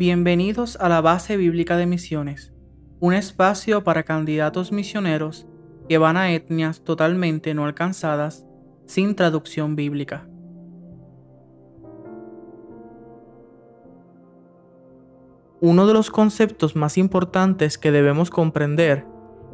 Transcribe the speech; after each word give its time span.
Bienvenidos 0.00 0.78
a 0.80 0.88
la 0.88 1.02
Base 1.02 1.36
Bíblica 1.36 1.76
de 1.76 1.84
Misiones, 1.84 2.54
un 3.00 3.12
espacio 3.12 3.84
para 3.84 4.02
candidatos 4.02 4.72
misioneros 4.72 5.46
que 5.90 5.98
van 5.98 6.16
a 6.16 6.32
etnias 6.32 6.80
totalmente 6.84 7.52
no 7.52 7.66
alcanzadas 7.66 8.46
sin 8.86 9.14
traducción 9.14 9.76
bíblica. 9.76 10.26
Uno 15.60 15.86
de 15.86 15.92
los 15.92 16.08
conceptos 16.08 16.76
más 16.76 16.96
importantes 16.96 17.76
que 17.76 17.92
debemos 17.92 18.30
comprender 18.30 19.04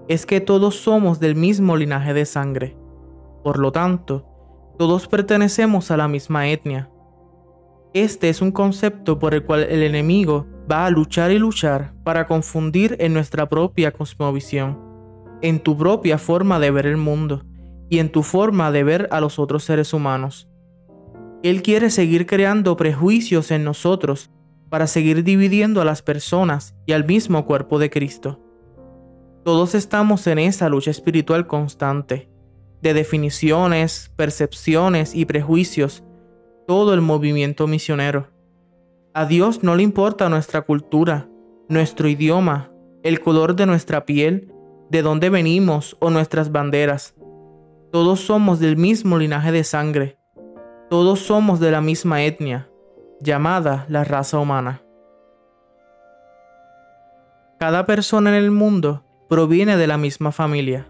es 0.07 0.27
que 0.27 0.41
todos 0.41 0.77
somos 0.77 1.19
del 1.19 1.35
mismo 1.35 1.77
linaje 1.77 2.15
de 2.15 2.25
sangre. 2.25 2.77
Por 3.43 3.59
lo 3.59 3.73
tanto, 3.73 4.25
todos 4.79 5.09
pertenecemos 5.09 5.91
a 5.91 5.97
la 5.97 6.07
misma 6.07 6.47
etnia. 6.47 6.89
Este 7.97 8.29
es 8.29 8.43
un 8.43 8.53
concepto 8.53 9.19
por 9.19 9.33
el 9.33 9.43
cual 9.43 9.63
el 9.63 9.83
enemigo 9.83 10.47
va 10.71 10.85
a 10.85 10.91
luchar 10.91 11.31
y 11.31 11.39
luchar 11.39 11.95
para 12.05 12.27
confundir 12.27 12.95
en 13.01 13.15
nuestra 13.15 13.49
propia 13.49 13.91
cosmovisión, 13.91 14.79
en 15.41 15.61
tu 15.61 15.79
propia 15.79 16.19
forma 16.19 16.59
de 16.61 16.71
ver 16.71 16.85
el 16.85 16.99
mundo 16.99 17.47
y 17.89 18.01
en 18.01 18.13
tu 18.13 18.23
forma 18.23 18.71
de 18.71 18.85
ver 18.85 19.09
a 19.13 19.23
los 19.23 19.39
otros 19.39 19.65
seres 19.65 19.95
humanos. 19.95 20.47
Él 21.43 21.63
quiere 21.63 21.89
seguir 21.89 22.27
creando 22.27 22.77
prejuicios 22.77 23.51
en 23.51 23.65
nosotros 23.65 24.31
para 24.69 24.87
seguir 24.87 25.25
dividiendo 25.25 25.81
a 25.81 25.87
las 25.87 26.03
personas 26.03 26.77
y 26.85 26.93
al 26.93 27.07
mismo 27.07 27.47
cuerpo 27.47 27.79
de 27.79 27.89
Cristo. 27.89 28.43
Todos 29.43 29.75
estamos 29.75 30.27
en 30.27 30.39
esa 30.39 30.69
lucha 30.69 30.91
espiritual 30.91 31.47
constante, 31.47 32.29
de 32.83 32.93
definiciones, 32.93 34.13
percepciones 34.17 35.15
y 35.15 35.25
prejuicios, 35.25 36.05
todo 36.67 36.95
el 36.95 37.01
movimiento 37.01 37.67
misionero. 37.67 38.29
A 39.15 39.25
Dios 39.25 39.63
no 39.63 39.77
le 39.77 39.83
importa 39.83 40.29
nuestra 40.29 40.63
cultura, 40.63 41.29
nuestro 41.69 42.09
idioma, 42.09 42.71
el 43.03 43.21
color 43.21 43.55
de 43.57 43.67
nuestra 43.67 44.05
piel, 44.05 44.53
de 44.91 45.03
dónde 45.03 45.31
venimos 45.31 45.97
o 46.01 46.11
nuestras 46.11 46.53
banderas. 46.53 47.15
Todos 47.93 48.21
somos 48.21 48.59
del 48.59 48.77
mismo 48.77 49.17
linaje 49.17 49.53
de 49.53 49.65
sangre. 49.65 50.19
Todos 50.91 51.21
somos 51.21 51.61
de 51.61 51.71
la 51.71 51.81
misma 51.81 52.23
etnia, 52.25 52.69
llamada 53.21 53.87
la 53.89 54.05
raza 54.05 54.39
humana. 54.39 54.83
Cada 57.59 57.87
persona 57.87 58.31
en 58.31 58.37
el 58.37 58.51
mundo 58.51 59.05
proviene 59.29 59.77
de 59.77 59.87
la 59.87 59.97
misma 59.97 60.31
familia. 60.31 60.89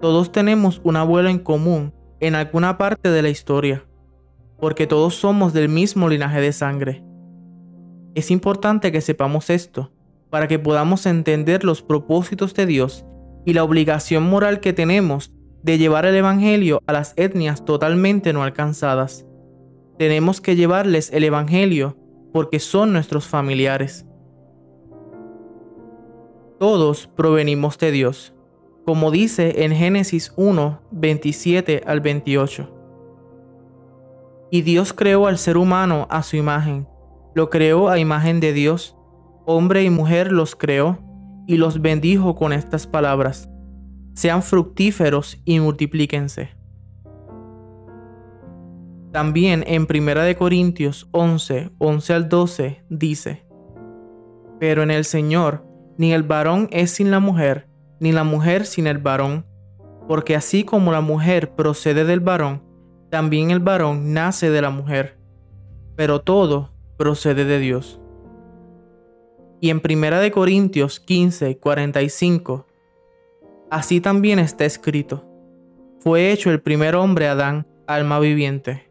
Todos 0.00 0.32
tenemos 0.32 0.80
un 0.84 0.96
abuelo 0.96 1.28
en 1.28 1.38
común 1.38 1.94
en 2.18 2.34
alguna 2.34 2.78
parte 2.78 3.10
de 3.10 3.22
la 3.22 3.28
historia, 3.28 3.84
porque 4.62 4.86
todos 4.86 5.16
somos 5.16 5.52
del 5.52 5.68
mismo 5.68 6.08
linaje 6.08 6.40
de 6.40 6.52
sangre. 6.52 7.02
Es 8.14 8.30
importante 8.30 8.92
que 8.92 9.00
sepamos 9.00 9.50
esto, 9.50 9.90
para 10.30 10.46
que 10.46 10.60
podamos 10.60 11.04
entender 11.06 11.64
los 11.64 11.82
propósitos 11.82 12.54
de 12.54 12.66
Dios 12.66 13.04
y 13.44 13.54
la 13.54 13.64
obligación 13.64 14.22
moral 14.22 14.60
que 14.60 14.72
tenemos 14.72 15.32
de 15.64 15.78
llevar 15.78 16.06
el 16.06 16.14
Evangelio 16.14 16.80
a 16.86 16.92
las 16.92 17.12
etnias 17.16 17.64
totalmente 17.64 18.32
no 18.32 18.44
alcanzadas. 18.44 19.26
Tenemos 19.98 20.40
que 20.40 20.54
llevarles 20.54 21.12
el 21.12 21.24
Evangelio 21.24 21.96
porque 22.32 22.60
son 22.60 22.92
nuestros 22.92 23.26
familiares. 23.26 24.06
Todos 26.60 27.08
provenimos 27.08 27.78
de 27.78 27.90
Dios, 27.90 28.32
como 28.86 29.10
dice 29.10 29.64
en 29.64 29.72
Génesis 29.72 30.32
1, 30.36 30.82
27 30.92 31.82
al 31.84 32.00
28. 32.00 32.81
Y 34.54 34.60
Dios 34.60 34.92
creó 34.92 35.28
al 35.28 35.38
ser 35.38 35.56
humano 35.56 36.06
a 36.10 36.22
su 36.22 36.36
imagen, 36.36 36.86
lo 37.34 37.48
creó 37.48 37.88
a 37.88 37.98
imagen 37.98 38.38
de 38.38 38.52
Dios, 38.52 38.94
hombre 39.46 39.82
y 39.82 39.88
mujer 39.88 40.30
los 40.30 40.54
creó, 40.54 40.98
y 41.46 41.56
los 41.56 41.80
bendijo 41.80 42.34
con 42.34 42.52
estas 42.52 42.86
palabras. 42.86 43.48
Sean 44.12 44.42
fructíferos 44.42 45.40
y 45.46 45.58
multiplíquense. 45.58 46.50
También 49.10 49.64
en 49.66 49.86
1 49.90 50.36
Corintios 50.36 51.08
11, 51.12 51.70
11 51.78 52.12
al 52.12 52.28
12 52.28 52.84
dice, 52.90 53.46
Pero 54.60 54.82
en 54.82 54.90
el 54.90 55.06
Señor 55.06 55.66
ni 55.96 56.12
el 56.12 56.24
varón 56.24 56.68
es 56.72 56.90
sin 56.90 57.10
la 57.10 57.20
mujer, 57.20 57.70
ni 58.00 58.12
la 58.12 58.22
mujer 58.22 58.66
sin 58.66 58.86
el 58.86 58.98
varón, 58.98 59.46
porque 60.06 60.36
así 60.36 60.62
como 60.64 60.92
la 60.92 61.00
mujer 61.00 61.54
procede 61.54 62.04
del 62.04 62.20
varón, 62.20 62.70
también 63.12 63.50
el 63.50 63.60
varón 63.60 64.14
nace 64.14 64.48
de 64.48 64.62
la 64.62 64.70
mujer, 64.70 65.18
pero 65.96 66.22
todo 66.22 66.70
procede 66.96 67.44
de 67.44 67.58
Dios. 67.58 68.00
Y 69.60 69.68
en 69.68 69.82
1 69.84 70.32
Corintios 70.32 70.98
15, 70.98 71.58
45 71.58 72.66
Así 73.70 74.00
también 74.00 74.38
está 74.38 74.64
escrito. 74.64 75.26
Fue 76.00 76.32
hecho 76.32 76.50
el 76.50 76.62
primer 76.62 76.96
hombre 76.96 77.28
Adán, 77.28 77.66
alma 77.86 78.18
viviente. 78.18 78.90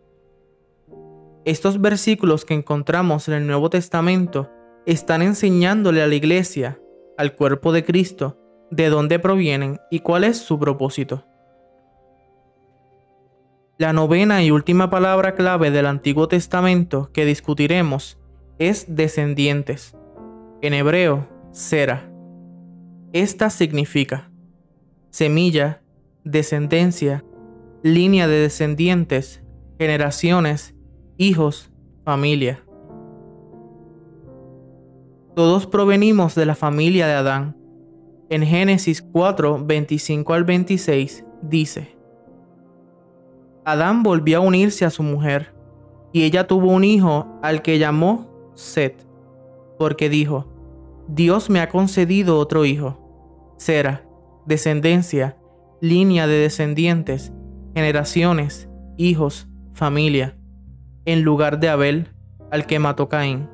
Estos 1.43 1.81
versículos 1.81 2.45
que 2.45 2.53
encontramos 2.53 3.27
en 3.27 3.33
el 3.33 3.47
Nuevo 3.47 3.71
Testamento 3.71 4.51
están 4.85 5.23
enseñándole 5.23 6.03
a 6.03 6.07
la 6.07 6.13
iglesia, 6.13 6.79
al 7.17 7.35
cuerpo 7.35 7.71
de 7.71 7.83
Cristo, 7.83 8.37
de 8.69 8.89
dónde 8.89 9.17
provienen 9.17 9.79
y 9.89 10.01
cuál 10.01 10.25
es 10.25 10.37
su 10.37 10.59
propósito. 10.59 11.25
La 13.81 13.93
novena 13.93 14.43
y 14.43 14.51
última 14.51 14.91
palabra 14.91 15.33
clave 15.33 15.71
del 15.71 15.87
Antiguo 15.87 16.27
Testamento 16.27 17.09
que 17.11 17.25
discutiremos 17.25 18.19
es 18.59 18.85
descendientes. 18.87 19.97
En 20.61 20.75
hebreo, 20.75 21.27
sera. 21.51 22.07
Esta 23.11 23.49
significa 23.49 24.29
semilla, 25.09 25.81
descendencia, 26.23 27.25
línea 27.81 28.27
de 28.27 28.41
descendientes, 28.41 29.41
generaciones, 29.79 30.75
hijos, 31.17 31.71
familia. 32.05 32.63
Todos 35.35 35.65
provenimos 35.65 36.35
de 36.35 36.45
la 36.45 36.53
familia 36.53 37.07
de 37.07 37.13
Adán. 37.13 37.57
En 38.29 38.45
Génesis 38.45 39.01
4, 39.01 39.65
25 39.65 40.33
al 40.35 40.43
26 40.43 41.25
dice, 41.41 42.00
Adán 43.65 44.03
volvió 44.03 44.37
a 44.37 44.41
unirse 44.41 44.85
a 44.85 44.89
su 44.89 45.03
mujer, 45.03 45.53
y 46.13 46.23
ella 46.23 46.47
tuvo 46.47 46.71
un 46.71 46.83
hijo 46.83 47.39
al 47.41 47.61
que 47.61 47.79
llamó 47.79 48.51
Set, 48.55 49.05
porque 49.77 50.09
dijo, 50.09 50.47
Dios 51.07 51.49
me 51.49 51.59
ha 51.59 51.69
concedido 51.69 52.37
otro 52.37 52.65
hijo, 52.65 52.97
Sera, 53.57 54.03
descendencia, 54.45 55.37
línea 55.79 56.27
de 56.27 56.35
descendientes, 56.35 57.31
generaciones, 57.75 58.69
hijos, 58.97 59.47
familia, 59.73 60.37
en 61.05 61.21
lugar 61.21 61.59
de 61.59 61.69
Abel, 61.69 62.07
al 62.51 62.65
que 62.65 62.79
mató 62.79 63.09
Caín. 63.09 63.49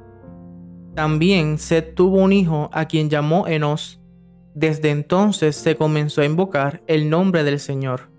También 0.95 1.59
Seth 1.59 1.93
tuvo 1.93 2.17
un 2.17 2.33
hijo 2.33 2.69
a 2.73 2.85
quien 2.85 3.09
llamó 3.09 3.47
Enos. 3.47 4.01
Desde 4.55 4.89
entonces 4.89 5.55
se 5.55 5.75
comenzó 5.75 6.21
a 6.21 6.25
invocar 6.25 6.81
el 6.87 7.09
nombre 7.09 7.43
del 7.43 7.59
Señor. 7.59 8.09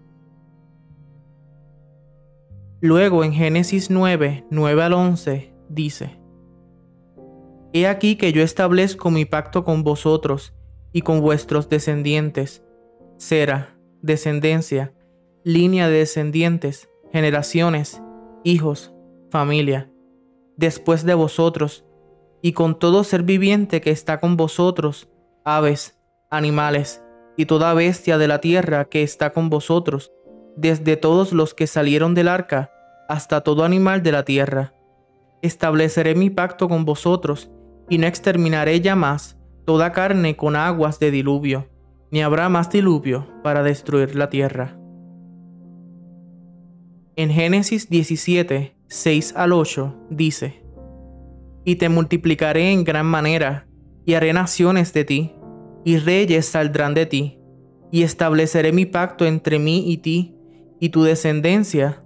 Luego 2.80 3.24
en 3.24 3.32
Génesis 3.32 3.90
9, 3.90 4.46
9 4.50 4.82
al 4.84 4.92
11 4.92 5.52
dice, 5.68 6.20
He 7.72 7.88
aquí 7.88 8.14
que 8.14 8.32
yo 8.32 8.42
establezco 8.42 9.10
mi 9.10 9.24
pacto 9.24 9.64
con 9.64 9.82
vosotros 9.82 10.54
y 10.92 11.00
con 11.02 11.20
vuestros 11.20 11.68
descendientes, 11.68 12.64
Sera, 13.16 13.76
descendencia, 14.00 14.94
línea 15.42 15.88
de 15.88 15.98
descendientes, 15.98 16.88
generaciones, 17.12 18.00
hijos, 18.44 18.94
familia, 19.30 19.90
después 20.56 21.04
de 21.04 21.14
vosotros, 21.14 21.84
y 22.42 22.52
con 22.52 22.78
todo 22.78 23.02
ser 23.02 23.24
viviente 23.24 23.80
que 23.80 23.90
está 23.90 24.20
con 24.20 24.36
vosotros, 24.36 25.08
aves, 25.44 25.98
animales, 26.30 27.02
y 27.36 27.46
toda 27.46 27.74
bestia 27.74 28.18
de 28.18 28.28
la 28.28 28.40
tierra 28.40 28.84
que 28.84 29.02
está 29.02 29.32
con 29.32 29.50
vosotros, 29.50 30.12
desde 30.58 30.96
todos 30.96 31.32
los 31.32 31.54
que 31.54 31.66
salieron 31.66 32.14
del 32.14 32.28
arca 32.28 32.72
hasta 33.08 33.40
todo 33.42 33.64
animal 33.64 34.02
de 34.02 34.12
la 34.12 34.24
tierra. 34.24 34.74
Estableceré 35.40 36.14
mi 36.14 36.30
pacto 36.30 36.68
con 36.68 36.84
vosotros, 36.84 37.50
y 37.88 37.96
no 37.96 38.06
exterminaré 38.06 38.80
ya 38.80 38.96
más 38.96 39.38
toda 39.64 39.92
carne 39.92 40.36
con 40.36 40.56
aguas 40.56 40.98
de 40.98 41.10
diluvio, 41.10 41.68
ni 42.10 42.22
habrá 42.22 42.48
más 42.48 42.70
diluvio 42.70 43.28
para 43.42 43.62
destruir 43.62 44.14
la 44.14 44.28
tierra. 44.28 44.78
En 47.16 47.30
Génesis 47.30 47.88
17, 47.88 48.76
6 48.88 49.34
al 49.36 49.52
8 49.52 49.94
dice, 50.10 50.62
Y 51.64 51.76
te 51.76 51.88
multiplicaré 51.88 52.72
en 52.72 52.84
gran 52.84 53.06
manera, 53.06 53.66
y 54.04 54.14
haré 54.14 54.32
naciones 54.32 54.92
de 54.92 55.04
ti, 55.04 55.34
y 55.84 55.98
reyes 55.98 56.46
saldrán 56.46 56.94
de 56.94 57.06
ti, 57.06 57.38
y 57.90 58.02
estableceré 58.02 58.72
mi 58.72 58.86
pacto 58.86 59.24
entre 59.24 59.58
mí 59.58 59.90
y 59.90 59.98
ti, 59.98 60.37
y 60.80 60.90
tu 60.90 61.02
descendencia 61.02 62.02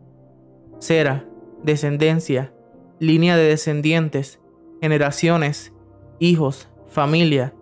será 0.79 1.29
descendencia, 1.63 2.53
línea 2.99 3.37
de 3.37 3.45
descendientes, 3.45 4.41
generaciones, 4.81 5.73
hijos, 6.19 6.69
familia, 6.89 7.55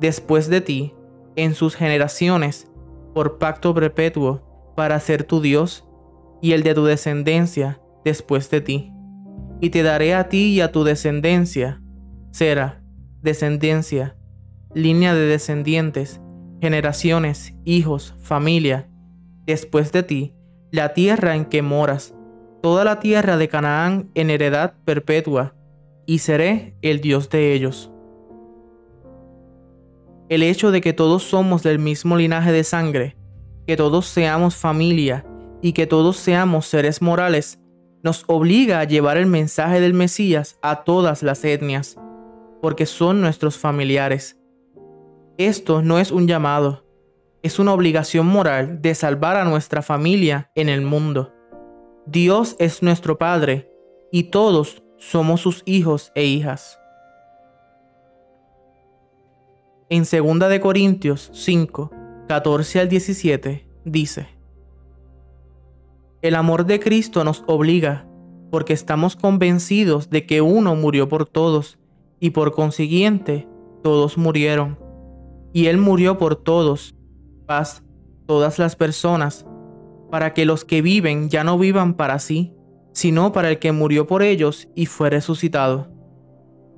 después 0.00 0.48
de 0.48 0.60
ti, 0.60 0.94
en 1.36 1.54
sus 1.54 1.76
generaciones, 1.76 2.70
por 3.14 3.38
pacto 3.38 3.74
perpetuo, 3.74 4.72
para 4.74 4.98
ser 5.00 5.24
tu 5.24 5.40
Dios, 5.40 5.86
y 6.42 6.52
el 6.52 6.62
de 6.62 6.74
tu 6.74 6.84
descendencia 6.84 7.80
después 8.04 8.50
de 8.50 8.60
ti. 8.60 8.92
Y 9.60 9.70
te 9.70 9.82
daré 9.82 10.14
a 10.14 10.28
ti 10.28 10.54
y 10.54 10.60
a 10.60 10.70
tu 10.70 10.84
descendencia, 10.84 11.82
será, 12.30 12.82
descendencia, 13.22 14.16
línea 14.74 15.14
de 15.14 15.26
descendientes, 15.26 16.20
generaciones, 16.60 17.54
hijos, 17.64 18.14
familia, 18.20 18.90
después 19.46 19.92
de 19.92 20.02
ti, 20.02 20.35
la 20.70 20.94
tierra 20.94 21.36
en 21.36 21.44
que 21.44 21.62
moras, 21.62 22.14
toda 22.62 22.84
la 22.84 23.00
tierra 23.00 23.36
de 23.36 23.48
Canaán 23.48 24.10
en 24.14 24.30
heredad 24.30 24.74
perpetua, 24.84 25.54
y 26.06 26.18
seré 26.18 26.74
el 26.82 27.00
Dios 27.00 27.30
de 27.30 27.52
ellos. 27.52 27.90
El 30.28 30.42
hecho 30.42 30.70
de 30.70 30.80
que 30.80 30.92
todos 30.92 31.22
somos 31.22 31.62
del 31.62 31.78
mismo 31.78 32.16
linaje 32.16 32.52
de 32.52 32.64
sangre, 32.64 33.16
que 33.66 33.76
todos 33.76 34.06
seamos 34.06 34.56
familia 34.56 35.26
y 35.62 35.72
que 35.72 35.86
todos 35.86 36.16
seamos 36.16 36.66
seres 36.66 37.02
morales, 37.02 37.60
nos 38.02 38.24
obliga 38.28 38.80
a 38.80 38.84
llevar 38.84 39.16
el 39.16 39.26
mensaje 39.26 39.80
del 39.80 39.94
Mesías 39.94 40.58
a 40.62 40.84
todas 40.84 41.22
las 41.22 41.44
etnias, 41.44 41.96
porque 42.62 42.86
son 42.86 43.20
nuestros 43.20 43.58
familiares. 43.58 44.38
Esto 45.38 45.82
no 45.82 45.98
es 45.98 46.12
un 46.12 46.28
llamado, 46.28 46.85
es 47.46 47.60
una 47.60 47.72
obligación 47.72 48.26
moral 48.26 48.82
de 48.82 48.92
salvar 48.96 49.36
a 49.36 49.44
nuestra 49.44 49.80
familia 49.80 50.50
en 50.56 50.68
el 50.68 50.82
mundo. 50.82 51.32
Dios 52.04 52.56
es 52.58 52.82
nuestro 52.82 53.18
Padre 53.18 53.70
y 54.10 54.24
todos 54.24 54.82
somos 54.98 55.42
sus 55.42 55.62
hijos 55.64 56.10
e 56.16 56.24
hijas. 56.24 56.76
En 59.90 60.02
2 60.02 60.48
de 60.48 60.60
Corintios 60.60 61.30
5, 61.32 61.92
14 62.26 62.80
al 62.80 62.88
17 62.88 63.68
dice: 63.84 64.26
El 66.20 66.34
amor 66.34 66.66
de 66.66 66.80
Cristo 66.80 67.22
nos 67.22 67.44
obliga, 67.46 68.08
porque 68.50 68.72
estamos 68.72 69.14
convencidos 69.14 70.10
de 70.10 70.26
que 70.26 70.40
uno 70.40 70.74
murió 70.74 71.08
por 71.08 71.26
todos, 71.26 71.78
y 72.18 72.30
por 72.30 72.50
consiguiente 72.50 73.46
todos 73.84 74.18
murieron. 74.18 74.80
Y 75.52 75.66
él 75.66 75.78
murió 75.78 76.18
por 76.18 76.34
todos, 76.34 76.95
paz, 77.46 77.82
todas 78.26 78.58
las 78.58 78.76
personas, 78.76 79.46
para 80.10 80.34
que 80.34 80.44
los 80.44 80.64
que 80.64 80.82
viven 80.82 81.30
ya 81.30 81.44
no 81.44 81.58
vivan 81.58 81.94
para 81.94 82.18
sí, 82.18 82.52
sino 82.92 83.32
para 83.32 83.50
el 83.50 83.58
que 83.58 83.72
murió 83.72 84.06
por 84.06 84.22
ellos 84.22 84.68
y 84.74 84.86
fue 84.86 85.10
resucitado. 85.10 85.88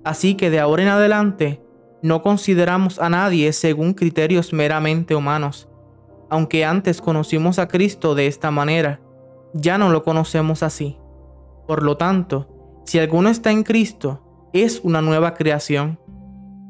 Así 0.05 0.35
que 0.35 0.51
de 0.51 0.61
ahora 0.61 0.83
en 0.83 0.89
adelante 0.89 1.63
no 2.03 2.23
consideramos 2.23 2.99
a 2.99 3.09
nadie 3.09 3.53
según 3.53 3.95
criterios 3.95 4.53
meramente 4.53 5.15
humanos. 5.15 5.69
Aunque 6.31 6.65
antes 6.65 7.01
conocimos 7.01 7.59
a 7.59 7.69
Cristo 7.69 8.15
de 8.15 8.27
esta 8.27 8.51
manera, 8.51 9.01
ya 9.55 9.79
no 9.79 9.91
lo 9.91 10.03
conocemos 10.03 10.63
así. 10.63 10.99
Por 11.67 11.83
lo 11.83 11.97
tanto, 11.97 12.49
si 12.85 12.99
alguno 12.99 13.29
está 13.29 13.51
en 13.51 13.63
Cristo, 13.63 14.23
es 14.53 14.81
una 14.83 15.03
nueva 15.03 15.35
creación. 15.35 15.99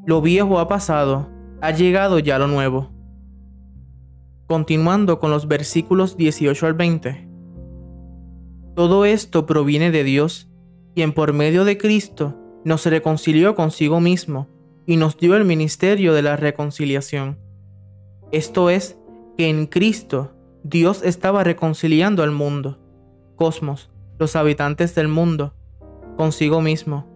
Lo 0.06 0.20
viejo 0.20 0.58
ha 0.58 0.68
pasado, 0.68 1.28
ha 1.60 1.70
llegado 1.70 2.18
ya 2.18 2.38
lo 2.38 2.48
nuevo. 2.48 2.97
Continuando 4.48 5.18
con 5.18 5.30
los 5.30 5.46
versículos 5.46 6.16
18 6.16 6.66
al 6.66 6.72
20. 6.72 7.28
Todo 8.74 9.04
esto 9.04 9.44
proviene 9.44 9.90
de 9.90 10.04
Dios, 10.04 10.48
quien 10.94 11.12
por 11.12 11.34
medio 11.34 11.66
de 11.66 11.76
Cristo 11.76 12.34
nos 12.64 12.86
reconcilió 12.86 13.54
consigo 13.54 14.00
mismo 14.00 14.48
y 14.86 14.96
nos 14.96 15.18
dio 15.18 15.36
el 15.36 15.44
ministerio 15.44 16.14
de 16.14 16.22
la 16.22 16.36
reconciliación. 16.36 17.38
Esto 18.32 18.70
es, 18.70 18.98
que 19.36 19.50
en 19.50 19.66
Cristo 19.66 20.32
Dios 20.64 21.02
estaba 21.02 21.44
reconciliando 21.44 22.22
al 22.22 22.30
mundo, 22.30 22.78
cosmos, 23.36 23.90
los 24.18 24.34
habitantes 24.34 24.94
del 24.94 25.08
mundo, 25.08 25.52
consigo 26.16 26.62
mismo, 26.62 27.06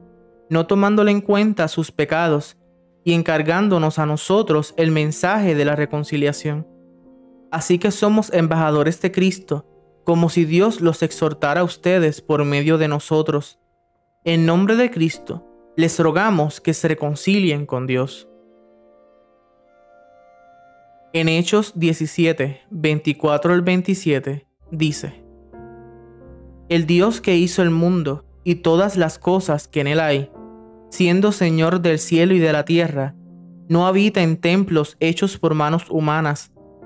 no 0.50 0.66
tomándole 0.66 1.10
en 1.12 1.22
cuenta 1.22 1.66
sus 1.68 1.92
pecados 1.92 2.58
y 3.04 3.14
encargándonos 3.14 3.98
a 3.98 4.04
nosotros 4.04 4.74
el 4.76 4.90
mensaje 4.90 5.54
de 5.54 5.64
la 5.64 5.76
reconciliación. 5.76 6.71
Así 7.52 7.78
que 7.78 7.90
somos 7.90 8.32
embajadores 8.32 9.00
de 9.02 9.12
Cristo, 9.12 9.66
como 10.04 10.30
si 10.30 10.46
Dios 10.46 10.80
los 10.80 11.02
exhortara 11.02 11.60
a 11.60 11.64
ustedes 11.64 12.22
por 12.22 12.44
medio 12.46 12.78
de 12.78 12.88
nosotros. 12.88 13.60
En 14.24 14.46
nombre 14.46 14.74
de 14.74 14.90
Cristo, 14.90 15.46
les 15.76 15.98
rogamos 16.00 16.62
que 16.62 16.72
se 16.72 16.88
reconcilien 16.88 17.66
con 17.66 17.86
Dios. 17.86 18.26
En 21.12 21.28
Hechos 21.28 21.72
17, 21.76 22.62
24 22.70 23.52
al 23.52 23.60
27, 23.60 24.46
dice, 24.70 25.22
El 26.70 26.86
Dios 26.86 27.20
que 27.20 27.36
hizo 27.36 27.60
el 27.62 27.70
mundo 27.70 28.24
y 28.44 28.56
todas 28.56 28.96
las 28.96 29.18
cosas 29.18 29.68
que 29.68 29.80
en 29.80 29.88
él 29.88 30.00
hay, 30.00 30.30
siendo 30.88 31.32
Señor 31.32 31.82
del 31.82 31.98
cielo 31.98 32.34
y 32.34 32.38
de 32.38 32.52
la 32.52 32.64
tierra, 32.64 33.14
no 33.68 33.86
habita 33.86 34.22
en 34.22 34.38
templos 34.38 34.96
hechos 35.00 35.36
por 35.36 35.54
manos 35.54 35.90
humanas, 35.90 36.51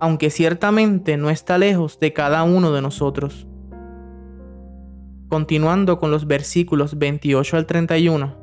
aunque 0.00 0.30
ciertamente 0.30 1.16
no 1.16 1.30
está 1.30 1.58
lejos 1.58 1.98
de 1.98 2.12
cada 2.12 2.42
uno 2.42 2.72
de 2.72 2.82
nosotros 2.82 3.46
continuando 5.34 5.98
con 5.98 6.12
los 6.12 6.28
versículos 6.28 6.96
28 6.96 7.56
al 7.56 7.66
31. 7.66 8.36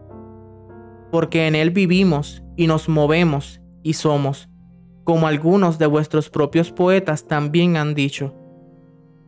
Porque 1.09 1.47
en 1.47 1.55
Él 1.55 1.71
vivimos 1.71 2.43
y 2.57 2.67
nos 2.67 2.89
movemos 2.89 3.61
y 3.81 3.93
somos, 3.93 4.49
como 5.05 5.27
algunos 5.27 5.79
de 5.79 5.85
vuestros 5.85 6.29
propios 6.29 6.69
poetas 6.73 7.27
también 7.27 7.77
han 7.77 7.95
dicho, 7.95 8.35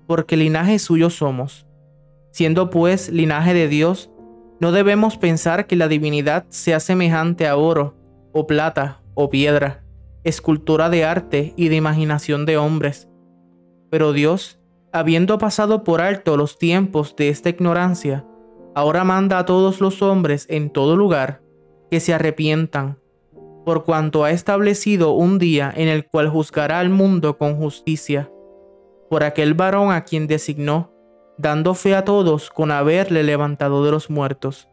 porque 0.08 0.36
linaje 0.36 0.78
suyo 0.78 1.10
somos. 1.10 1.66
Siendo 2.32 2.70
pues 2.70 3.10
linaje 3.10 3.54
de 3.54 3.70
Dios, 3.70 4.12
no 4.60 4.74
debemos 4.74 5.16
pensar 5.16 5.66
que 5.66 5.78
la 5.78 5.88
divinidad 5.88 6.46
sea 6.50 6.82
semejante 6.82 7.48
a 7.48 7.56
oro, 7.56 7.96
o 8.34 8.46
plata, 8.46 9.02
o 9.14 9.30
piedra, 9.30 9.83
escultura 10.24 10.90
de 10.90 11.06
arte 11.06 11.54
y 11.56 11.70
de 11.70 11.76
imaginación 11.76 12.46
de 12.46 12.58
hombres. 12.58 13.10
Pero 13.90 14.14
Dios 14.14 14.60
habiendo 14.94 15.40
pasado 15.40 15.84
por 15.84 16.02
alto 16.02 16.38
los 16.38 16.60
tiempos 16.60 17.16
de 17.16 17.30
esta 17.30 17.50
ignorancia, 17.50 18.26
ahora 18.76 19.04
manda 19.04 19.40
a 19.40 19.46
todos 19.46 19.82
los 19.82 20.04
hombres 20.04 20.46
en 20.50 20.70
todo 20.70 20.96
lugar 20.96 21.42
que 21.90 22.00
se 22.00 22.14
arrepientan, 22.14 23.00
por 23.66 23.86
cuanto 23.86 24.24
ha 24.24 24.30
establecido 24.30 25.14
un 25.14 25.40
día 25.40 25.74
en 25.76 25.88
el 25.88 26.06
cual 26.06 26.30
juzgará 26.30 26.80
al 26.80 26.90
mundo 26.90 27.40
con 27.40 27.56
justicia, 27.56 28.32
por 29.10 29.24
aquel 29.24 29.56
varón 29.56 29.92
a 29.92 30.04
quien 30.04 30.28
designó, 30.28 30.92
dando 31.40 31.74
fe 31.74 31.96
a 31.96 32.06
todos 32.06 32.52
con 32.52 32.70
haberle 32.70 33.24
levantado 33.24 33.84
de 33.84 33.92
los 33.92 34.12
muertos. 34.12 34.70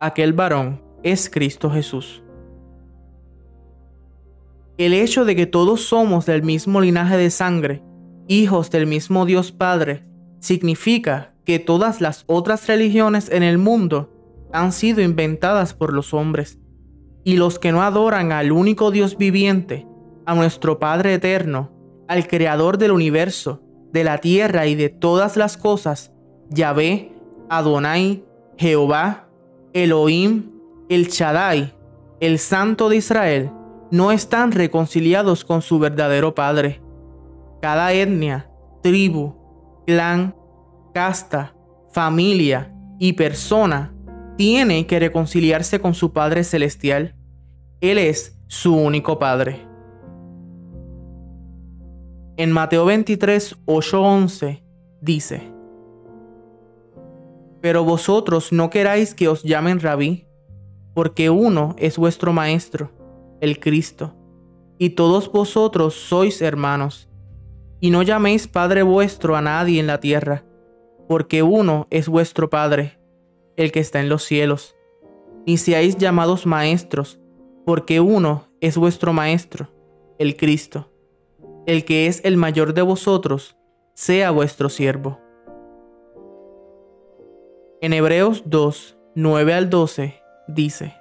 Aquel 0.00 0.32
varón 0.32 0.82
es 1.04 1.30
Cristo 1.30 1.70
Jesús. 1.70 2.23
El 4.78 4.92
hecho 4.92 5.24
de 5.24 5.36
que 5.36 5.46
todos 5.46 5.82
somos 5.82 6.26
del 6.26 6.42
mismo 6.42 6.80
linaje 6.80 7.16
de 7.16 7.30
sangre 7.30 7.82
hijos 8.28 8.70
del 8.70 8.86
mismo 8.86 9.26
Dios 9.26 9.52
Padre, 9.52 10.04
significa 10.40 11.34
que 11.44 11.58
todas 11.58 12.00
las 12.00 12.24
otras 12.26 12.66
religiones 12.66 13.30
en 13.30 13.42
el 13.42 13.58
mundo 13.58 14.10
han 14.52 14.72
sido 14.72 15.02
inventadas 15.02 15.74
por 15.74 15.92
los 15.92 16.14
hombres, 16.14 16.58
y 17.24 17.36
los 17.36 17.58
que 17.58 17.72
no 17.72 17.82
adoran 17.82 18.32
al 18.32 18.52
único 18.52 18.90
Dios 18.90 19.16
viviente, 19.16 19.86
a 20.26 20.34
nuestro 20.34 20.78
Padre 20.78 21.14
eterno, 21.14 21.70
al 22.08 22.26
Creador 22.28 22.78
del 22.78 22.92
universo, 22.92 23.62
de 23.92 24.04
la 24.04 24.18
tierra 24.18 24.66
y 24.66 24.74
de 24.74 24.88
todas 24.88 25.36
las 25.36 25.56
cosas, 25.56 26.12
Yahvé, 26.50 27.12
Adonai, 27.48 28.24
Jehová, 28.56 29.28
Elohim, 29.72 30.50
el 30.88 31.08
Shaddai, 31.08 31.74
el 32.20 32.38
Santo 32.38 32.88
de 32.88 32.96
Israel, 32.96 33.50
no 33.94 34.10
están 34.10 34.50
reconciliados 34.50 35.44
con 35.44 35.62
su 35.62 35.78
verdadero 35.78 36.34
Padre 36.34 36.82
cada 37.62 37.92
etnia, 37.92 38.50
tribu, 38.82 39.36
clan, 39.86 40.34
casta, 40.92 41.54
familia 41.92 42.74
y 42.98 43.12
persona 43.12 43.94
tiene 44.36 44.88
que 44.88 44.98
reconciliarse 44.98 45.80
con 45.80 45.94
su 45.94 46.12
Padre 46.12 46.42
Celestial. 46.42 47.14
Él 47.80 47.98
es 47.98 48.36
su 48.48 48.74
único 48.74 49.20
Padre. 49.20 49.64
En 52.36 52.50
Mateo 52.50 52.86
23, 52.86 53.58
8, 53.64 54.02
11 54.02 54.64
dice, 55.02 55.52
Pero 57.60 57.84
vosotros 57.84 58.52
no 58.52 58.70
queráis 58.70 59.14
que 59.14 59.28
os 59.28 59.44
llamen 59.44 59.78
rabí, 59.78 60.26
porque 60.94 61.30
uno 61.30 61.76
es 61.78 61.96
vuestro 61.96 62.32
Maestro, 62.32 62.90
el 63.44 63.60
Cristo, 63.60 64.14
y 64.78 64.90
todos 64.90 65.30
vosotros 65.30 65.94
sois 65.94 66.42
hermanos. 66.42 67.08
Y 67.80 67.90
no 67.90 68.02
llaméis 68.02 68.48
Padre 68.48 68.82
vuestro 68.82 69.36
a 69.36 69.42
nadie 69.42 69.78
en 69.78 69.86
la 69.86 70.00
tierra, 70.00 70.44
porque 71.08 71.42
uno 71.42 71.86
es 71.90 72.08
vuestro 72.08 72.48
Padre, 72.50 72.98
el 73.56 73.70
que 73.70 73.80
está 73.80 74.00
en 74.00 74.08
los 74.08 74.24
cielos. 74.24 74.74
Ni 75.46 75.58
seáis 75.58 75.98
llamados 75.98 76.46
maestros, 76.46 77.20
porque 77.66 78.00
uno 78.00 78.48
es 78.60 78.78
vuestro 78.78 79.12
Maestro, 79.12 79.68
el 80.18 80.36
Cristo. 80.36 80.90
El 81.66 81.84
que 81.84 82.06
es 82.06 82.22
el 82.24 82.38
mayor 82.38 82.72
de 82.72 82.82
vosotros, 82.82 83.56
sea 83.94 84.30
vuestro 84.30 84.70
siervo. 84.70 85.20
En 87.82 87.92
Hebreos 87.92 88.42
2, 88.46 88.96
9 89.14 89.54
al 89.54 89.68
12, 89.68 90.14
dice, 90.48 90.94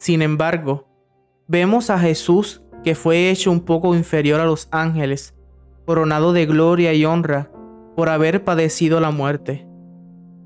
Sin 0.00 0.22
embargo, 0.22 0.88
vemos 1.46 1.90
a 1.90 1.98
Jesús 1.98 2.62
que 2.82 2.94
fue 2.94 3.28
hecho 3.28 3.50
un 3.50 3.60
poco 3.60 3.94
inferior 3.94 4.40
a 4.40 4.46
los 4.46 4.66
ángeles, 4.70 5.34
coronado 5.84 6.32
de 6.32 6.46
gloria 6.46 6.94
y 6.94 7.04
honra 7.04 7.52
por 7.96 8.08
haber 8.08 8.42
padecido 8.42 8.98
la 9.00 9.10
muerte. 9.10 9.68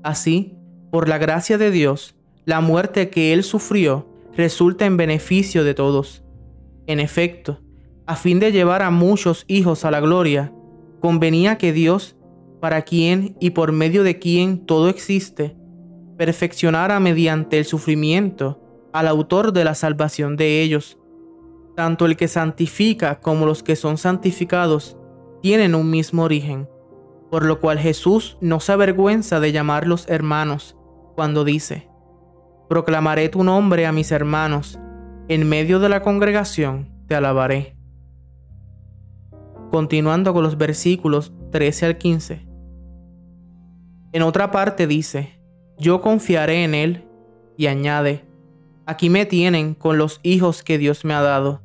Así, 0.03 0.57
por 0.91 1.07
la 1.07 1.17
gracia 1.19 1.57
de 1.57 1.71
Dios, 1.71 2.17
la 2.43 2.59
muerte 2.59 3.09
que 3.09 3.31
él 3.31 3.43
sufrió 3.43 4.09
resulta 4.35 4.85
en 4.85 4.97
beneficio 4.97 5.63
de 5.63 5.73
todos. 5.73 6.25
En 6.85 6.99
efecto, 6.99 7.61
a 8.05 8.17
fin 8.17 8.41
de 8.41 8.51
llevar 8.51 8.81
a 8.81 8.91
muchos 8.91 9.45
hijos 9.47 9.85
a 9.85 9.91
la 9.91 10.01
gloria, 10.01 10.51
convenía 10.99 11.57
que 11.57 11.71
Dios, 11.71 12.17
para 12.59 12.81
quien 12.81 13.37
y 13.39 13.51
por 13.51 13.71
medio 13.71 14.03
de 14.03 14.19
quien 14.19 14.65
todo 14.65 14.89
existe, 14.89 15.55
perfeccionara 16.17 16.99
mediante 16.99 17.57
el 17.57 17.63
sufrimiento 17.63 18.59
al 18.95 19.09
autor 19.09 19.51
de 19.51 19.65
la 19.65 19.75
salvación 19.75 20.37
de 20.37 20.61
ellos. 20.61 20.97
Tanto 21.75 22.05
el 22.05 22.15
que 22.15 22.29
santifica 22.29 23.19
como 23.19 23.45
los 23.45 23.61
que 23.61 23.75
son 23.75 23.97
santificados 23.97 24.97
tienen 25.41 25.75
un 25.75 25.89
mismo 25.89 26.23
origen, 26.23 26.69
por 27.29 27.43
lo 27.43 27.59
cual 27.59 27.77
Jesús 27.77 28.37
no 28.39 28.61
se 28.61 28.71
avergüenza 28.71 29.41
de 29.41 29.51
llamarlos 29.51 30.07
hermanos 30.07 30.77
cuando 31.13 31.43
dice, 31.43 31.89
Proclamaré 32.69 33.27
tu 33.27 33.43
nombre 33.43 33.85
a 33.85 33.91
mis 33.91 34.13
hermanos, 34.13 34.79
en 35.27 35.47
medio 35.47 35.79
de 35.79 35.89
la 35.89 36.01
congregación 36.01 36.89
te 37.07 37.15
alabaré. 37.15 37.75
Continuando 39.71 40.33
con 40.33 40.43
los 40.43 40.57
versículos 40.57 41.33
13 41.51 41.85
al 41.85 41.97
15. 41.97 42.47
En 44.13 44.21
otra 44.21 44.51
parte 44.51 44.87
dice, 44.87 45.41
yo 45.77 45.99
confiaré 45.99 46.63
en 46.63 46.73
él, 46.73 47.09
y 47.57 47.67
añade, 47.67 48.25
aquí 48.85 49.09
me 49.09 49.25
tienen 49.25 49.73
con 49.73 49.97
los 49.97 50.19
hijos 50.23 50.63
que 50.63 50.77
Dios 50.77 51.05
me 51.05 51.13
ha 51.13 51.21
dado. 51.21 51.61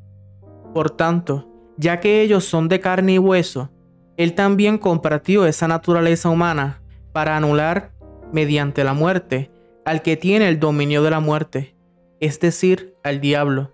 Por 0.73 0.91
tanto, 0.91 1.47
ya 1.77 1.99
que 1.99 2.21
ellos 2.21 2.45
son 2.45 2.67
de 2.67 2.79
carne 2.79 3.13
y 3.13 3.19
hueso, 3.19 3.69
Él 4.17 4.33
también 4.33 4.77
compartió 4.77 5.45
esa 5.45 5.67
naturaleza 5.67 6.29
humana 6.29 6.81
para 7.11 7.37
anular, 7.37 7.91
mediante 8.31 8.83
la 8.83 8.93
muerte, 8.93 9.51
al 9.85 10.01
que 10.01 10.15
tiene 10.15 10.47
el 10.47 10.59
dominio 10.59 11.03
de 11.03 11.09
la 11.09 11.19
muerte, 11.19 11.75
es 12.19 12.39
decir, 12.39 12.95
al 13.03 13.19
diablo, 13.19 13.73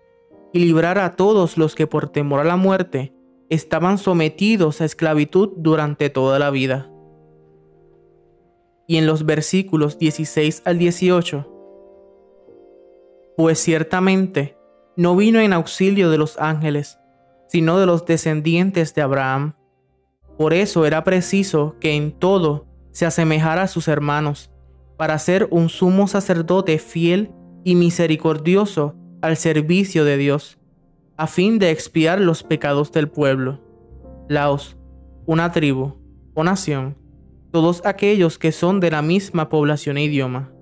y 0.53 0.59
librar 0.59 0.97
a 0.97 1.15
todos 1.15 1.57
los 1.57 1.75
que 1.75 1.85
por 1.85 2.09
temor 2.09 2.39
a 2.39 2.45
la 2.45 2.55
muerte 2.55 3.13
estaban 3.49 3.97
sometidos 3.97 4.81
a 4.81 4.85
esclavitud 4.85 5.49
durante 5.57 6.09
toda 6.09 6.39
la 6.39 6.49
vida. 6.49 6.89
Y 8.87 8.97
en 8.97 9.05
los 9.05 9.25
versículos 9.25 9.99
16 9.99 10.63
al 10.65 10.79
18, 10.79 11.56
pues 13.37 13.59
ciertamente 13.59 14.57
no 14.95 15.15
vino 15.15 15.39
en 15.39 15.53
auxilio 15.53 16.09
de 16.09 16.17
los 16.17 16.39
ángeles, 16.39 16.97
sino 17.47 17.77
de 17.77 17.85
los 17.85 18.03
descendientes 18.03 18.95
de 18.95 19.03
Abraham. 19.03 19.53
Por 20.39 20.55
eso 20.55 20.87
era 20.87 21.03
preciso 21.03 21.75
que 21.79 21.95
en 21.95 22.11
todo 22.11 22.65
se 22.91 23.05
asemejara 23.05 23.61
a 23.61 23.67
sus 23.67 23.87
hermanos, 23.87 24.51
para 24.97 25.19
ser 25.19 25.47
un 25.51 25.69
sumo 25.69 26.07
sacerdote 26.07 26.79
fiel 26.79 27.31
y 27.63 27.75
misericordioso 27.75 28.95
al 29.21 29.37
servicio 29.37 30.03
de 30.03 30.17
Dios, 30.17 30.57
a 31.15 31.27
fin 31.27 31.59
de 31.59 31.69
expiar 31.69 32.19
los 32.19 32.41
pecados 32.41 32.91
del 32.91 33.07
pueblo. 33.07 33.61
Laos, 34.27 34.77
una 35.27 35.51
tribu 35.51 35.93
o 36.33 36.43
nación, 36.43 36.97
todos 37.51 37.85
aquellos 37.85 38.39
que 38.39 38.51
son 38.51 38.79
de 38.79 38.89
la 38.89 39.03
misma 39.03 39.47
población 39.49 39.97
e 39.97 40.05
idioma. 40.05 40.56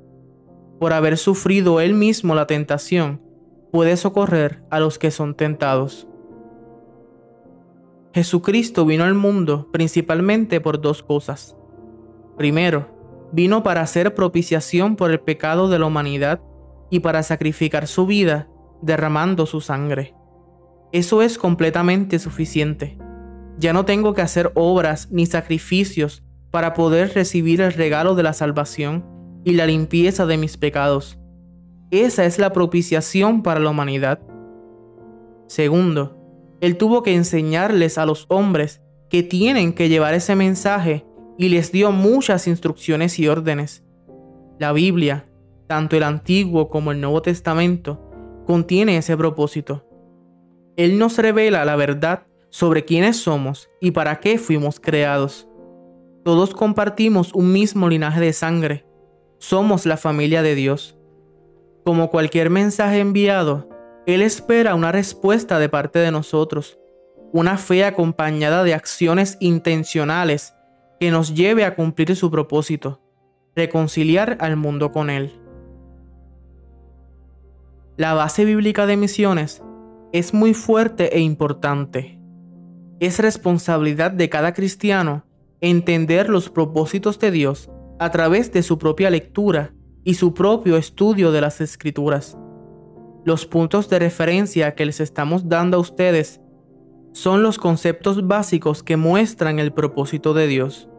Por 0.80 0.94
haber 0.94 1.18
sufrido 1.18 1.80
él 1.80 1.94
mismo 1.94 2.36
la 2.36 2.48
tentación, 2.48 3.22
puede 3.72 3.98
socorrer 3.98 4.64
a 4.70 4.80
los 4.80 5.00
que 5.00 5.12
son 5.12 5.36
tentados. 5.36 6.08
Jesucristo 8.14 8.86
vino 8.86 9.04
al 9.04 9.14
mundo 9.14 9.70
principalmente 9.72 10.62
por 10.62 10.80
dos 10.80 11.04
cosas. 11.04 11.58
Primero, 12.38 12.88
vino 13.32 13.64
para 13.64 13.82
hacer 13.82 14.16
propiciación 14.16 14.96
por 14.96 15.12
el 15.12 15.20
pecado 15.20 15.70
de 15.70 15.80
la 15.80 15.86
humanidad 15.86 16.42
y 16.90 17.00
para 17.00 17.24
sacrificar 17.24 17.88
su 17.88 18.06
vida 18.06 18.48
derramando 18.82 19.46
su 19.46 19.62
sangre. 19.62 20.14
Eso 20.92 21.22
es 21.22 21.38
completamente 21.38 22.20
suficiente. 22.20 22.98
Ya 23.58 23.74
no 23.74 23.86
tengo 23.86 24.14
que 24.14 24.22
hacer 24.22 24.52
obras 24.56 25.10
ni 25.12 25.26
sacrificios 25.26 26.24
para 26.52 26.74
poder 26.74 27.14
recibir 27.14 27.60
el 27.62 27.74
regalo 27.74 28.16
de 28.16 28.24
la 28.24 28.34
salvación 28.34 29.15
y 29.46 29.54
la 29.54 29.68
limpieza 29.68 30.26
de 30.26 30.38
mis 30.38 30.58
pecados. 30.58 31.18
Esa 31.92 32.26
es 32.26 32.40
la 32.40 32.52
propiciación 32.52 33.44
para 33.44 33.62
la 33.62 33.70
humanidad. 33.70 34.20
Segundo, 35.48 36.18
Él 36.60 36.76
tuvo 36.76 37.04
que 37.04 37.16
enseñarles 37.16 37.98
a 37.98 38.06
los 38.06 38.26
hombres 38.28 38.82
que 39.10 39.24
tienen 39.24 39.72
que 39.72 39.88
llevar 39.88 40.16
ese 40.16 40.36
mensaje 40.36 41.06
y 41.38 41.50
les 41.50 41.72
dio 41.72 41.92
muchas 41.92 42.48
instrucciones 42.48 43.20
y 43.20 43.28
órdenes. 43.28 43.84
La 44.60 44.74
Biblia, 44.74 45.30
tanto 45.68 45.96
el 45.96 46.04
Antiguo 46.04 46.70
como 46.70 46.92
el 46.92 47.00
Nuevo 47.00 47.22
Testamento, 47.22 48.02
contiene 48.48 48.98
ese 48.98 49.16
propósito. 49.16 49.86
Él 50.76 50.98
nos 50.98 51.18
revela 51.18 51.66
la 51.66 51.76
verdad 51.76 52.24
sobre 52.50 52.84
quiénes 52.84 53.18
somos 53.18 53.70
y 53.80 53.92
para 53.92 54.20
qué 54.20 54.38
fuimos 54.38 54.80
creados. 54.80 55.48
Todos 56.24 56.54
compartimos 56.54 57.34
un 57.34 57.52
mismo 57.54 57.88
linaje 57.88 58.20
de 58.20 58.34
sangre. 58.34 58.85
Somos 59.48 59.86
la 59.86 59.96
familia 59.96 60.42
de 60.42 60.56
Dios. 60.56 60.98
Como 61.84 62.10
cualquier 62.10 62.50
mensaje 62.50 62.98
enviado, 62.98 63.70
Él 64.08 64.24
espera 64.24 64.74
una 64.74 64.92
respuesta 64.92 65.60
de 65.60 65.70
parte 65.70 66.00
de 66.00 66.10
nosotros, 66.10 66.80
una 67.32 67.60
fe 67.60 67.86
acompañada 67.86 68.64
de 68.64 68.74
acciones 68.74 69.38
intencionales 69.40 70.56
que 71.00 71.12
nos 71.12 71.36
lleve 71.36 71.64
a 71.64 71.76
cumplir 71.76 72.16
su 72.16 72.32
propósito, 72.32 73.04
reconciliar 73.56 74.36
al 74.40 74.56
mundo 74.56 74.92
con 74.92 75.12
Él. 75.12 75.40
La 77.98 78.16
base 78.16 78.46
bíblica 78.46 78.88
de 78.88 78.98
misiones 78.98 79.62
es 80.12 80.34
muy 80.34 80.56
fuerte 80.56 81.16
e 81.16 81.20
importante. 81.20 82.20
Es 83.00 83.20
responsabilidad 83.20 84.10
de 84.10 84.28
cada 84.28 84.56
cristiano 84.56 85.24
entender 85.62 86.30
los 86.32 86.50
propósitos 86.50 87.20
de 87.20 87.30
Dios 87.30 87.70
a 88.00 88.12
través 88.12 88.52
de 88.52 88.64
su 88.64 88.78
propia 88.78 89.10
lectura 89.10 89.74
y 90.04 90.16
su 90.16 90.34
propio 90.34 90.78
estudio 90.78 91.32
de 91.32 91.42
las 91.42 91.62
escrituras. 91.62 92.38
Los 93.24 93.46
puntos 93.46 93.90
de 93.90 94.00
referencia 94.00 94.76
que 94.76 94.86
les 94.86 95.00
estamos 95.00 95.50
dando 95.50 95.78
a 95.78 95.80
ustedes 95.80 96.42
son 97.14 97.44
los 97.44 97.58
conceptos 97.58 98.28
básicos 98.28 98.84
que 98.84 98.98
muestran 98.98 99.60
el 99.60 99.72
propósito 99.72 100.34
de 100.34 100.48
Dios. 100.48 100.90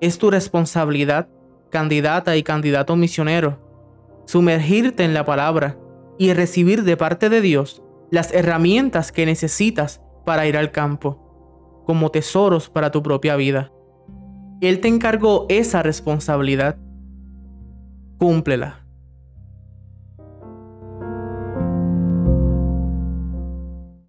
Es 0.00 0.18
tu 0.18 0.30
responsabilidad, 0.30 1.28
candidata 1.70 2.36
y 2.36 2.42
candidato 2.42 2.96
misionero, 2.96 3.58
sumergirte 4.26 5.04
en 5.04 5.12
la 5.12 5.24
palabra 5.24 5.76
y 6.18 6.32
recibir 6.32 6.84
de 6.84 6.96
parte 6.96 7.28
de 7.28 7.40
Dios 7.40 7.82
las 8.10 8.32
herramientas 8.32 9.12
que 9.12 9.26
necesitas 9.26 10.00
para 10.24 10.46
ir 10.46 10.56
al 10.56 10.70
campo, 10.70 11.82
como 11.84 12.10
tesoros 12.10 12.70
para 12.70 12.90
tu 12.90 13.02
propia 13.02 13.36
vida. 13.36 13.72
Él 14.60 14.80
te 14.80 14.88
encargó 14.88 15.46
esa 15.48 15.82
responsabilidad 15.82 16.76
cúmplela. 18.18 18.79